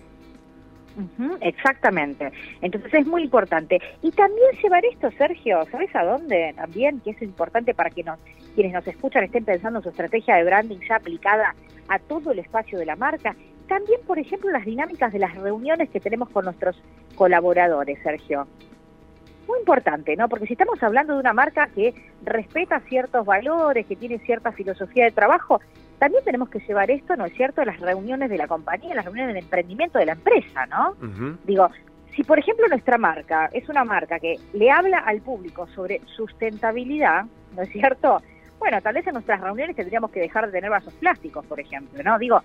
exactamente. 1.41 2.31
Entonces 2.61 2.93
es 2.93 3.05
muy 3.05 3.23
importante. 3.23 3.79
Y 4.01 4.11
también 4.11 4.47
llevar 4.61 4.83
esto, 4.85 5.09
Sergio, 5.17 5.63
¿sabes 5.71 5.95
a 5.95 6.03
dónde? 6.03 6.53
También, 6.55 6.99
que 7.01 7.11
es 7.11 7.21
importante 7.21 7.73
para 7.73 7.89
que 7.89 8.03
nos, 8.03 8.19
quienes 8.57 8.73
nos 8.73 8.87
escuchan 8.87 9.23
estén 9.23 9.45
pensando 9.45 9.77
en 9.77 9.83
su 9.83 9.89
estrategia 9.89 10.35
de 10.35 10.43
branding 10.43 10.79
ya 10.89 10.95
aplicada 10.95 11.53
a 11.89 11.99
todo 11.99 12.31
el 12.31 12.39
espacio 12.39 12.79
de 12.79 12.87
la 12.87 12.95
marca. 12.95 13.35
También, 13.67 13.99
por 14.07 14.17
ejemplo, 14.17 14.49
las 14.49 14.65
dinámicas 14.65 15.13
de 15.13 15.19
las 15.19 15.35
reuniones 15.35 15.91
que 15.91 15.99
tenemos 15.99 16.27
con 16.31 16.45
nuestros 16.45 16.75
colaboradores, 17.13 17.99
Sergio. 18.01 18.47
Muy 19.47 19.59
importante, 19.59 20.15
¿no? 20.15 20.27
Porque 20.27 20.47
si 20.47 20.53
estamos 20.53 20.81
hablando 20.81 21.13
de 21.13 21.19
una 21.19 21.33
marca 21.33 21.67
que 21.67 21.93
respeta 22.23 22.79
ciertos 22.79 23.27
valores, 23.27 23.85
que 23.85 23.95
tiene 23.95 24.17
cierta 24.17 24.51
filosofía 24.51 25.05
de 25.05 25.11
trabajo, 25.11 25.61
también 25.99 26.23
tenemos 26.23 26.49
que 26.49 26.57
llevar 26.59 26.89
esto, 26.89 27.15
¿no 27.15 27.25
es 27.27 27.33
cierto?, 27.35 27.61
a 27.61 27.65
las 27.65 27.79
reuniones 27.79 28.27
de 28.31 28.37
la 28.37 28.47
compañía, 28.47 28.95
las 28.95 29.05
reuniones 29.05 29.35
del 29.35 29.43
emprendimiento 29.43 29.99
de 29.99 30.07
la 30.07 30.13
empresa, 30.13 30.65
¿no? 30.65 30.95
Digo, 31.43 31.69
si 32.15 32.23
por 32.23 32.39
ejemplo 32.39 32.67
nuestra 32.69 32.97
marca 32.97 33.51
es 33.53 33.69
una 33.69 33.83
marca 33.83 34.17
que 34.17 34.39
le 34.53 34.71
habla 34.71 34.97
al 34.97 35.21
público 35.21 35.67
sobre 35.75 36.01
sustentabilidad, 36.07 37.25
¿no 37.55 37.61
es 37.61 37.69
cierto? 37.69 38.19
Bueno, 38.59 38.81
tal 38.81 38.95
vez 38.95 39.05
en 39.07 39.13
nuestras 39.13 39.39
reuniones 39.41 39.75
tendríamos 39.75 40.11
que 40.11 40.19
dejar 40.19 40.47
de 40.47 40.51
tener 40.51 40.69
vasos 40.69 40.93
plásticos, 40.95 41.45
por 41.45 41.59
ejemplo, 41.59 42.01
¿no? 42.03 42.17
Digo, 42.17 42.41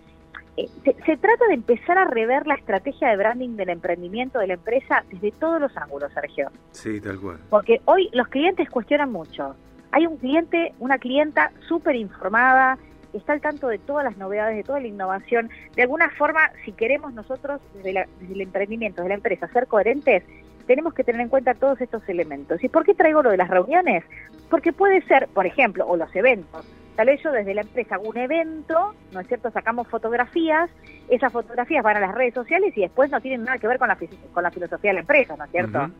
eh, 0.57 0.69
se, 0.85 1.16
trata 1.16 1.47
de 1.49 1.54
empezar 1.54 1.97
a 1.97 2.04
rever 2.04 2.47
la 2.47 2.54
estrategia 2.54 3.09
de 3.09 3.16
branding 3.16 3.57
del 3.57 3.71
emprendimiento 3.71 4.38
de 4.38 4.49
la 4.49 4.54
empresa 4.54 5.04
desde 5.11 5.33
todos 5.33 5.61
los 5.61 5.75
ángulos, 5.76 6.12
Sergio. 6.12 6.50
Sí, 6.73 7.00
tal 7.00 7.19
cual. 7.19 7.38
Porque 7.49 7.81
hoy 7.87 8.11
los 8.12 8.28
clientes 8.28 8.69
cuestionan 8.69 9.11
mucho. 9.11 9.57
Hay 9.92 10.07
un 10.07 10.19
cliente, 10.19 10.75
una 10.78 10.99
clienta 10.99 11.52
súper 11.69 11.97
informada, 11.97 12.78
está 13.14 13.33
al 13.33 13.40
tanto 13.40 13.69
de 13.69 13.78
todas 13.78 14.04
las 14.04 14.16
novedades, 14.16 14.57
de 14.57 14.62
toda 14.62 14.81
la 14.81 14.88
innovación. 14.88 15.50
De 15.75 15.83
alguna 15.83 16.11
forma, 16.11 16.50
si 16.64 16.73
queremos 16.73 17.12
nosotros, 17.14 17.61
desde, 17.75 18.07
el 18.31 18.40
emprendimiento, 18.40 19.02
de 19.02 19.09
la 19.09 19.14
empresa, 19.14 19.49
ser 19.49 19.66
coherentes, 19.66 20.23
tenemos 20.62 20.95
que 20.95 21.04
tener 21.04 21.21
en 21.21 21.28
cuenta 21.28 21.54
todos 21.54 21.81
estos 21.81 22.07
elementos. 22.09 22.62
¿Y 22.62 22.69
por 22.69 22.85
qué 22.85 22.95
traigo 22.95 23.23
lo 23.23 23.31
de 23.31 23.37
las 23.37 23.49
reuniones? 23.49 24.04
Porque 24.50 24.73
puede 24.73 25.02
ser, 25.02 25.28
por 25.28 25.47
ejemplo, 25.47 25.87
o 25.87 25.97
los 25.97 26.14
eventos. 26.14 26.66
Tal 26.97 27.07
vez 27.07 27.23
yo 27.23 27.33
desde 27.33 27.54
la 27.54 27.62
empresa 27.62 27.95
hago 27.95 28.09
un 28.09 28.19
evento, 28.19 28.95
¿no 29.12 29.21
es 29.21 29.26
cierto? 29.26 29.50
Sacamos 29.50 29.88
fotografías, 29.88 30.69
esas 31.09 31.33
fotografías 31.33 31.83
van 31.83 31.97
a 31.97 32.00
las 32.00 32.14
redes 32.14 32.35
sociales 32.35 32.76
y 32.76 32.83
después 32.83 33.11
no 33.11 33.21
tienen 33.21 33.45
nada 33.45 33.59
que 33.59 33.66
ver 33.66 33.78
con 33.78 33.88
la, 33.88 33.97
con 34.33 34.42
la 34.42 34.50
filosofía 34.50 34.90
de 34.90 34.95
la 34.95 35.00
empresa, 35.00 35.37
¿no 35.37 35.45
es 35.45 35.50
cierto? 35.50 35.90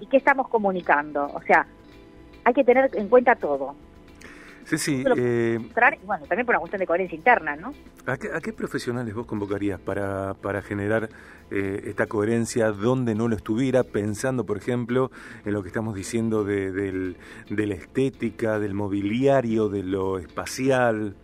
¿Y 0.00 0.06
qué 0.06 0.16
estamos 0.16 0.48
comunicando? 0.48 1.26
O 1.26 1.42
sea, 1.42 1.66
hay 2.44 2.54
que 2.54 2.64
tener 2.64 2.90
en 2.94 3.08
cuenta 3.08 3.34
todo. 3.34 3.74
Sí, 4.70 4.78
sí. 4.78 5.04
Eh, 5.16 5.58
bueno, 6.04 6.26
también 6.28 6.46
por 6.46 6.54
una 6.54 6.60
cuestión 6.60 6.78
de 6.78 6.86
coherencia 6.86 7.16
interna, 7.16 7.56
¿no? 7.56 7.74
¿A 8.06 8.16
qué, 8.16 8.52
profesionales 8.52 9.12
vos 9.12 9.26
convocarías 9.26 9.80
para, 9.80 10.34
para 10.34 10.62
generar 10.62 11.08
eh, 11.50 11.82
esta 11.86 12.06
coherencia 12.06 12.70
donde 12.70 13.16
no 13.16 13.26
lo 13.26 13.34
estuviera, 13.34 13.82
pensando, 13.82 14.46
por 14.46 14.58
ejemplo, 14.58 15.10
en 15.44 15.54
lo 15.54 15.62
que 15.62 15.68
estamos 15.68 15.96
diciendo 15.96 16.44
de, 16.44 16.70
del, 16.70 17.16
de 17.48 17.66
la 17.66 17.74
estética, 17.74 18.60
del 18.60 18.74
mobiliario, 18.74 19.68
de 19.68 19.82
lo 19.82 20.20
espacial? 20.20 21.16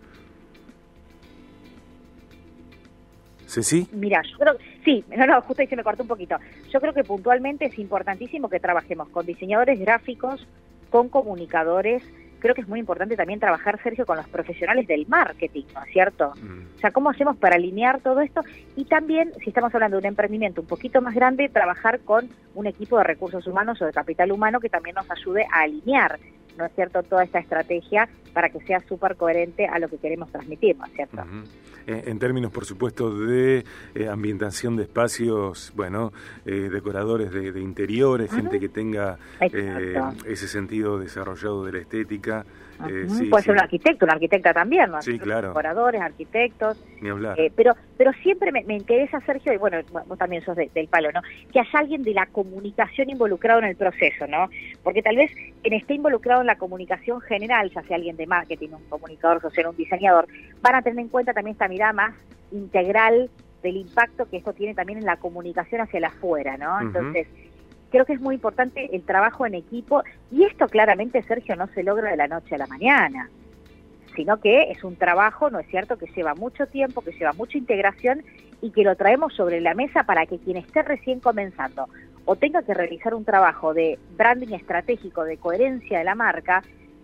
¿Sí, 3.45 3.87
Mira, 3.93 4.21
yo 4.29 4.37
creo, 4.39 4.57
sí, 4.83 5.05
no, 5.15 5.25
no, 5.25 5.41
justo 5.41 5.61
ahí 5.61 5.69
se 5.69 5.77
me 5.77 5.83
cortó 5.85 6.01
un 6.01 6.09
poquito. 6.09 6.35
Yo 6.69 6.81
creo 6.81 6.93
que 6.93 7.05
puntualmente 7.05 7.67
es 7.67 7.79
importantísimo 7.79 8.49
que 8.49 8.59
trabajemos 8.59 9.07
con 9.07 9.25
diseñadores 9.25 9.79
gráficos, 9.79 10.45
con 10.89 11.07
comunicadores, 11.07 12.03
creo 12.39 12.55
que 12.55 12.61
es 12.61 12.67
muy 12.67 12.79
importante 12.79 13.15
también 13.15 13.39
trabajar, 13.39 13.81
Sergio, 13.81 14.05
con 14.05 14.17
los 14.17 14.27
profesionales 14.27 14.87
del 14.87 15.07
marketing, 15.07 15.63
¿no 15.73 15.83
es 15.83 15.91
cierto? 15.91 16.33
Mm. 16.41 16.75
O 16.75 16.79
sea, 16.79 16.91
¿cómo 16.91 17.09
hacemos 17.09 17.37
para 17.37 17.55
alinear 17.55 18.01
todo 18.01 18.21
esto? 18.21 18.41
Y 18.75 18.85
también, 18.85 19.31
si 19.43 19.49
estamos 19.49 19.73
hablando 19.73 19.97
de 19.97 20.01
un 20.01 20.07
emprendimiento 20.07 20.61
un 20.61 20.67
poquito 20.67 21.01
más 21.01 21.15
grande, 21.15 21.49
trabajar 21.49 21.99
con 22.01 22.29
un 22.55 22.67
equipo 22.67 22.97
de 22.97 23.03
recursos 23.03 23.45
humanos 23.47 23.81
o 23.81 23.85
de 23.85 23.93
capital 23.93 24.31
humano 24.31 24.59
que 24.59 24.69
también 24.69 24.95
nos 24.95 25.09
ayude 25.09 25.45
a 25.51 25.61
alinear 25.61 26.19
¿no 26.57 26.65
es 26.65 26.71
cierto?, 26.73 27.03
toda 27.03 27.23
esta 27.23 27.39
estrategia 27.39 28.09
para 28.33 28.49
que 28.49 28.59
sea 28.61 28.79
súper 28.81 29.15
coherente 29.15 29.65
a 29.65 29.79
lo 29.79 29.87
que 29.87 29.97
queremos 29.97 30.31
transmitir, 30.31 30.77
¿no 30.77 30.85
es 30.85 30.93
cierto? 30.93 31.23
Eh, 31.87 32.03
en 32.07 32.19
términos, 32.19 32.51
por 32.51 32.65
supuesto, 32.65 33.17
de 33.17 33.63
eh, 33.95 34.07
ambientación 34.07 34.75
de 34.75 34.83
espacios, 34.83 35.71
bueno, 35.75 36.11
eh, 36.45 36.69
decoradores 36.71 37.31
de, 37.31 37.59
interiores, 37.61 38.29
gente 38.29 38.59
que 38.59 38.69
tenga 38.69 39.17
ese 39.39 40.47
sentido 40.47 40.99
desarrollado 40.99 41.63
de 41.65 41.71
la 41.71 41.79
estética. 41.79 42.45
Eh, 42.87 43.27
Puede 43.29 43.43
ser 43.43 43.53
un 43.53 43.59
arquitecto, 43.59 44.05
una 44.05 44.13
arquitecta 44.13 44.53
también, 44.53 44.91
¿no? 44.91 45.01
Sí, 45.01 45.17
claro. 45.17 45.49
Decoradores, 45.49 46.01
arquitectos. 46.01 46.83
Ni 47.01 47.09
hablar. 47.09 47.39
Eh, 47.39 47.51
pero, 47.55 47.75
pero 47.97 48.11
siempre 48.21 48.51
me, 48.51 48.61
interesa, 48.73 49.19
Sergio, 49.21 49.53
y 49.53 49.57
bueno, 49.57 49.77
vos 50.07 50.17
también 50.17 50.43
sos 50.43 50.55
del 50.55 50.87
palo, 50.87 51.11
¿no? 51.11 51.21
Que 51.51 51.59
haya 51.59 51.79
alguien 51.79 52.03
de 52.03 52.13
la 52.13 52.27
comunicación 52.27 53.09
involucrado 53.09 53.59
en 53.59 53.65
el 53.65 53.75
proceso, 53.75 54.27
¿no? 54.27 54.49
Porque 54.83 55.01
tal 55.01 55.15
vez 55.15 55.31
quien 55.61 55.73
esté 55.73 55.95
involucrado 55.95 56.41
en 56.41 56.47
la 56.47 56.57
comunicación 56.57 57.21
general, 57.21 57.71
ya 57.71 57.81
sea 57.83 57.95
alguien 57.95 58.15
de 58.17 58.27
marketing, 58.27 58.69
un 58.69 58.83
comunicador 58.89 59.41
social, 59.41 59.67
un 59.67 59.77
diseñador, 59.77 60.27
van 60.61 60.75
a 60.75 60.81
tener 60.81 60.99
en 60.99 61.09
cuenta 61.09 61.33
también 61.33 61.53
esta 61.53 61.67
mirada 61.67 61.93
más 61.93 62.15
integral 62.51 63.29
del 63.63 63.77
impacto 63.77 64.29
que 64.29 64.37
esto 64.37 64.53
tiene 64.53 64.75
también 64.75 64.99
en 64.99 65.05
la 65.05 65.17
comunicación 65.17 65.81
hacia 65.81 65.97
el 65.97 66.05
afuera, 66.05 66.57
¿no? 66.57 66.79
Entonces, 66.79 67.27
creo 67.89 68.05
que 68.05 68.13
es 68.13 68.21
muy 68.21 68.35
importante 68.35 68.95
el 68.95 69.03
trabajo 69.03 69.45
en 69.45 69.55
equipo 69.55 70.03
y 70.31 70.43
esto 70.43 70.67
claramente, 70.67 71.21
Sergio, 71.23 71.55
no 71.55 71.67
se 71.67 71.83
logra 71.83 72.11
de 72.11 72.17
la 72.17 72.27
noche 72.27 72.55
a 72.55 72.59
la 72.59 72.67
mañana, 72.67 73.29
sino 74.15 74.39
que 74.39 74.71
es 74.71 74.83
un 74.83 74.95
trabajo, 74.95 75.49
¿no 75.49 75.59
es 75.59 75.67
cierto?, 75.67 75.97
que 75.97 76.07
lleva 76.15 76.35
mucho 76.35 76.67
tiempo, 76.67 77.01
que 77.01 77.11
lleva 77.11 77.33
mucha 77.33 77.57
integración 77.57 78.23
y 78.61 78.71
que 78.71 78.83
lo 78.83 78.95
traemos 78.95 79.33
sobre 79.33 79.61
la 79.61 79.75
mesa 79.75 80.03
para 80.03 80.25
que 80.25 80.39
quien 80.39 80.57
esté 80.57 80.81
recién 80.81 81.19
comenzando 81.19 81.87
o 82.25 82.35
tenga 82.35 82.61
que 82.63 82.73
realizar 82.73 83.13
un 83.13 83.23
trabajo 83.23 83.73
de 83.73 83.97
branding 84.17 84.53
estratégico, 84.53 85.23
de 85.23 85.37
coherencia 85.37 85.99
de 85.99 86.03
la 86.03 86.15
marca, 86.15 86.61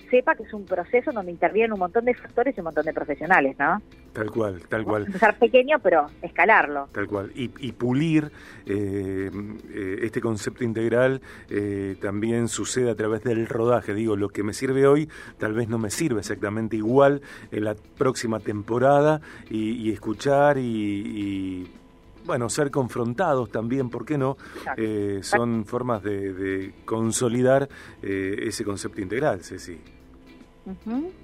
sepa 0.09 0.35
que 0.35 0.43
es 0.43 0.53
un 0.53 0.65
proceso 0.65 1.11
donde 1.11 1.31
intervienen 1.31 1.73
un 1.73 1.79
montón 1.79 2.05
de 2.05 2.13
factores 2.13 2.55
y 2.57 2.59
un 2.59 2.65
montón 2.65 2.85
de 2.85 2.93
profesionales, 2.93 3.55
¿no? 3.57 3.81
Tal 4.13 4.29
cual, 4.29 4.61
tal 4.69 4.83
cual. 4.83 5.05
Empezar 5.07 5.39
pequeño, 5.39 5.79
pero 5.79 6.05
escalarlo. 6.21 6.87
Tal 6.91 7.07
cual. 7.07 7.31
Y, 7.33 7.71
pulir 7.71 8.31
eh, 8.67 9.31
eh, 9.73 9.99
este 10.03 10.21
concepto 10.21 10.63
integral 10.63 11.19
eh, 11.49 11.95
también 11.99 12.47
sucede 12.47 12.91
a 12.91 12.95
través 12.95 13.23
del 13.23 13.47
rodaje. 13.47 13.95
Digo, 13.95 14.15
lo 14.15 14.29
que 14.29 14.43
me 14.43 14.53
sirve 14.53 14.85
hoy 14.85 15.09
tal 15.39 15.53
vez 15.53 15.67
no 15.67 15.79
me 15.79 15.89
sirve 15.89 16.19
exactamente 16.19 16.75
igual 16.75 17.21
en 17.51 17.63
la 17.63 17.73
próxima 17.73 18.39
temporada 18.39 19.19
y, 19.49 19.91
escuchar 19.91 20.57
y, 20.59 21.67
bueno, 22.25 22.49
ser 22.49 22.69
confrontados 22.69 23.49
también, 23.51 23.89
¿por 23.89 24.05
qué 24.05 24.17
no? 24.17 24.37
son 25.21 25.65
formas 25.65 26.03
de, 26.03 26.73
consolidar 26.85 27.67
ese 28.01 28.63
concepto 28.63 29.01
integral, 29.01 29.43
Ceci. 29.43 30.02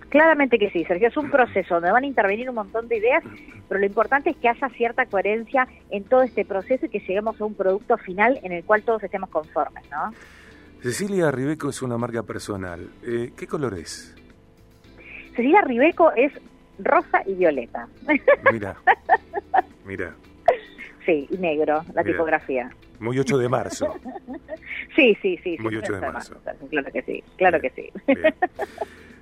Claramente 0.09 0.57
que 0.57 0.69
sí, 0.71 0.83
Sergio, 0.85 1.07
es 1.07 1.17
un 1.17 1.29
proceso 1.29 1.75
donde 1.75 1.91
van 1.91 2.03
a 2.03 2.07
intervenir 2.07 2.49
un 2.49 2.55
montón 2.55 2.87
de 2.87 2.97
ideas, 2.97 3.23
pero 3.67 3.79
lo 3.79 3.85
importante 3.85 4.31
es 4.31 4.37
que 4.37 4.49
haya 4.49 4.67
cierta 4.69 5.05
coherencia 5.05 5.67
en 5.89 6.03
todo 6.03 6.23
este 6.23 6.45
proceso 6.45 6.87
y 6.87 6.89
que 6.89 6.99
lleguemos 6.99 7.39
a 7.39 7.45
un 7.45 7.53
producto 7.53 7.97
final 7.97 8.39
en 8.43 8.51
el 8.51 8.63
cual 8.63 8.83
todos 8.83 9.03
estemos 9.03 9.29
conformes, 9.29 9.83
¿no? 9.91 10.13
Cecilia 10.81 11.29
Ribeco 11.31 11.69
es 11.69 11.81
una 11.81 11.97
marca 11.97 12.23
personal. 12.23 12.89
Eh, 13.03 13.31
¿Qué 13.35 13.47
color 13.47 13.77
es? 13.77 14.15
Cecilia 15.35 15.61
Ribeco 15.61 16.11
es 16.15 16.31
rosa 16.79 17.21
y 17.25 17.33
violeta. 17.33 17.87
Mira, 18.51 18.77
mira. 19.85 20.15
Sí, 21.05 21.27
y 21.29 21.37
negro, 21.37 21.83
la 21.93 22.03
tipografía. 22.03 22.69
Muy 22.99 23.17
8 23.19 23.37
de 23.37 23.49
marzo. 23.49 23.95
sí, 24.95 25.17
sí, 25.21 25.37
sí. 25.43 25.57
Muy 25.59 25.75
8 25.75 25.93
de 25.93 26.01
marzo. 26.01 26.35
Claro 26.69 26.91
que 26.91 27.01
sí, 27.01 27.23
claro 27.37 27.59
que 27.59 27.69
sí. 27.71 27.89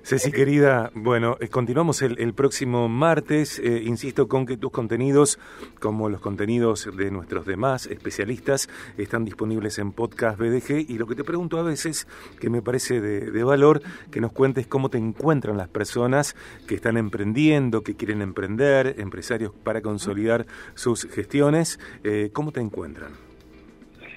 Ceci, 0.08 0.32
querida, 0.32 0.90
bueno, 0.94 1.36
eh, 1.38 1.48
continuamos 1.48 2.00
el, 2.00 2.32
próximo 2.32 2.88
martes. 2.88 3.58
Eh, 3.58 3.82
insisto 3.84 4.26
con 4.26 4.46
que 4.46 4.56
tus 4.56 4.70
contenidos, 4.70 5.38
como 5.80 6.08
los 6.08 6.22
contenidos 6.22 6.88
de 6.96 7.10
nuestros 7.10 7.44
demás 7.44 7.84
especialistas, 7.84 8.70
están 8.96 9.26
disponibles 9.26 9.78
en 9.78 9.92
Podcast 9.92 10.38
BDG. 10.38 10.88
Y 10.88 10.96
lo 10.96 11.06
que 11.06 11.14
te 11.14 11.24
pregunto 11.24 11.58
a 11.58 11.62
veces, 11.62 12.08
que 12.40 12.48
me 12.48 12.62
parece 12.62 13.02
de, 13.02 13.44
valor, 13.44 13.82
que 14.10 14.22
nos 14.22 14.32
cuentes 14.32 14.66
cómo 14.66 14.88
te 14.88 14.96
encuentran 14.96 15.58
las 15.58 15.68
personas 15.68 16.36
que 16.66 16.74
están 16.74 16.96
emprendiendo, 16.96 17.82
que 17.82 17.94
quieren 17.94 18.22
emprender, 18.22 18.94
empresarios 18.96 19.52
para 19.52 19.82
consolidar 19.82 20.46
sus 20.72 21.04
gestiones. 21.04 21.78
Eh, 22.02 22.30
¿Cómo 22.32 22.50
te 22.50 22.60
encuentran? 22.60 23.10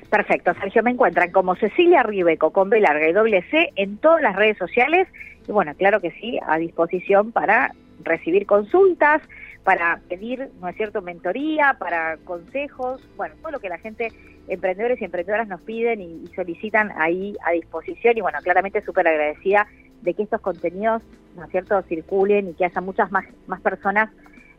Perfecto, 0.10 0.54
Sergio, 0.54 0.84
me 0.84 0.92
encuentran 0.92 1.32
como 1.32 1.56
Cecilia 1.56 2.04
Ribeco 2.04 2.52
con 2.52 2.70
B 2.70 2.80
larga 2.80 3.10
y 3.10 3.14
doble 3.14 3.44
C 3.50 3.74
en 3.76 3.98
todas 3.98 4.22
las 4.22 4.38
redes 4.38 4.58
sociales 4.58 5.10
Bueno, 5.52 5.74
claro 5.76 6.00
que 6.00 6.12
sí, 6.12 6.40
a 6.46 6.58
disposición 6.58 7.32
para 7.32 7.74
recibir 8.04 8.46
consultas, 8.46 9.22
para 9.64 10.00
pedir, 10.10 10.50
¿no 10.60 10.70
es 10.70 10.76
cierto?, 10.76 11.02
mentoría, 11.02 11.76
para 11.78 12.18
consejos, 12.18 13.08
bueno, 13.18 13.36
todo 13.42 13.52
lo 13.52 13.60
que 13.60 13.70
la 13.70 13.78
gente, 13.78 14.12
emprendedores 14.48 15.02
y 15.02 15.06
emprendedoras 15.06 15.48
nos 15.48 15.62
piden 15.62 16.02
y, 16.02 16.28
solicitan 16.36 16.92
ahí 16.98 17.36
a 17.46 17.52
disposición. 17.52 18.18
Y 18.18 18.22
bueno, 18.22 18.40
claramente 18.42 18.82
súper 18.82 19.08
agradecida 19.08 19.68
de 20.02 20.14
que 20.14 20.24
estos 20.24 20.42
contenidos, 20.42 21.04
¿no 21.36 21.44
es 21.44 21.52
cierto?, 21.52 21.82
circulen 21.84 22.50
y 22.50 22.54
que 22.54 22.66
haya 22.66 22.82
muchas 22.82 23.12
más, 23.12 23.26
más 23.48 23.62
personas 23.62 24.10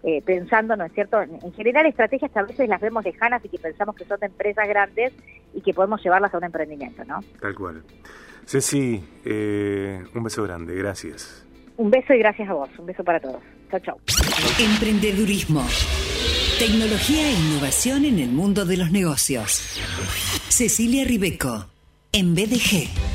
eh, 0.03 0.23
pensando, 0.23 0.77
¿no 0.77 0.85
es 0.85 0.93
cierto?, 0.93 1.21
en, 1.21 1.53
generar 1.53 1.87
estrategias 1.87 2.31
que 2.31 2.39
a 2.39 2.43
veces 2.43 2.69
las 2.69 2.81
vemos 2.81 3.05
lejanas 3.05 3.45
y 3.45 3.49
que 3.49 3.59
pensamos 3.59 3.95
que 3.95 4.05
son 4.05 4.19
de 4.21 4.27
empresas 4.27 4.67
grandes 4.69 5.13
y 5.55 5.61
que 5.61 5.73
podemos 5.73 6.03
llevarlas 6.03 6.33
a 6.35 6.39
un 6.39 6.45
emprendimiento, 6.45 7.05
¿no? 7.05 7.21
Tal 7.41 7.55
cual. 7.55 7.83
Ceci, 8.47 9.03
eh, 9.25 10.03
un 10.15 10.23
beso 10.23 10.43
grande, 10.43 10.75
gracias. 10.75 11.47
Un 11.77 11.91
beso 11.91 12.13
y 12.15 12.19
gracias 12.19 12.49
a 12.49 12.55
vos, 12.55 12.69
un 12.79 12.87
beso 12.87 13.05
para 13.05 13.21
todos. 13.21 13.43
Chao, 13.71 13.81
chao. 13.81 13.99
Emprendedurismo. 14.59 15.63
Tecnología 16.59 17.29
e 17.29 17.33
innovación 17.33 18.05
en 18.05 18.19
el 18.19 18.31
mundo 18.31 18.65
de 18.65 18.77
los 18.77 18.91
negocios. 18.91 19.81
Cecilia 20.49 21.05
Ribeco, 21.05 21.67
en 22.13 22.35
BDG. 22.35 23.13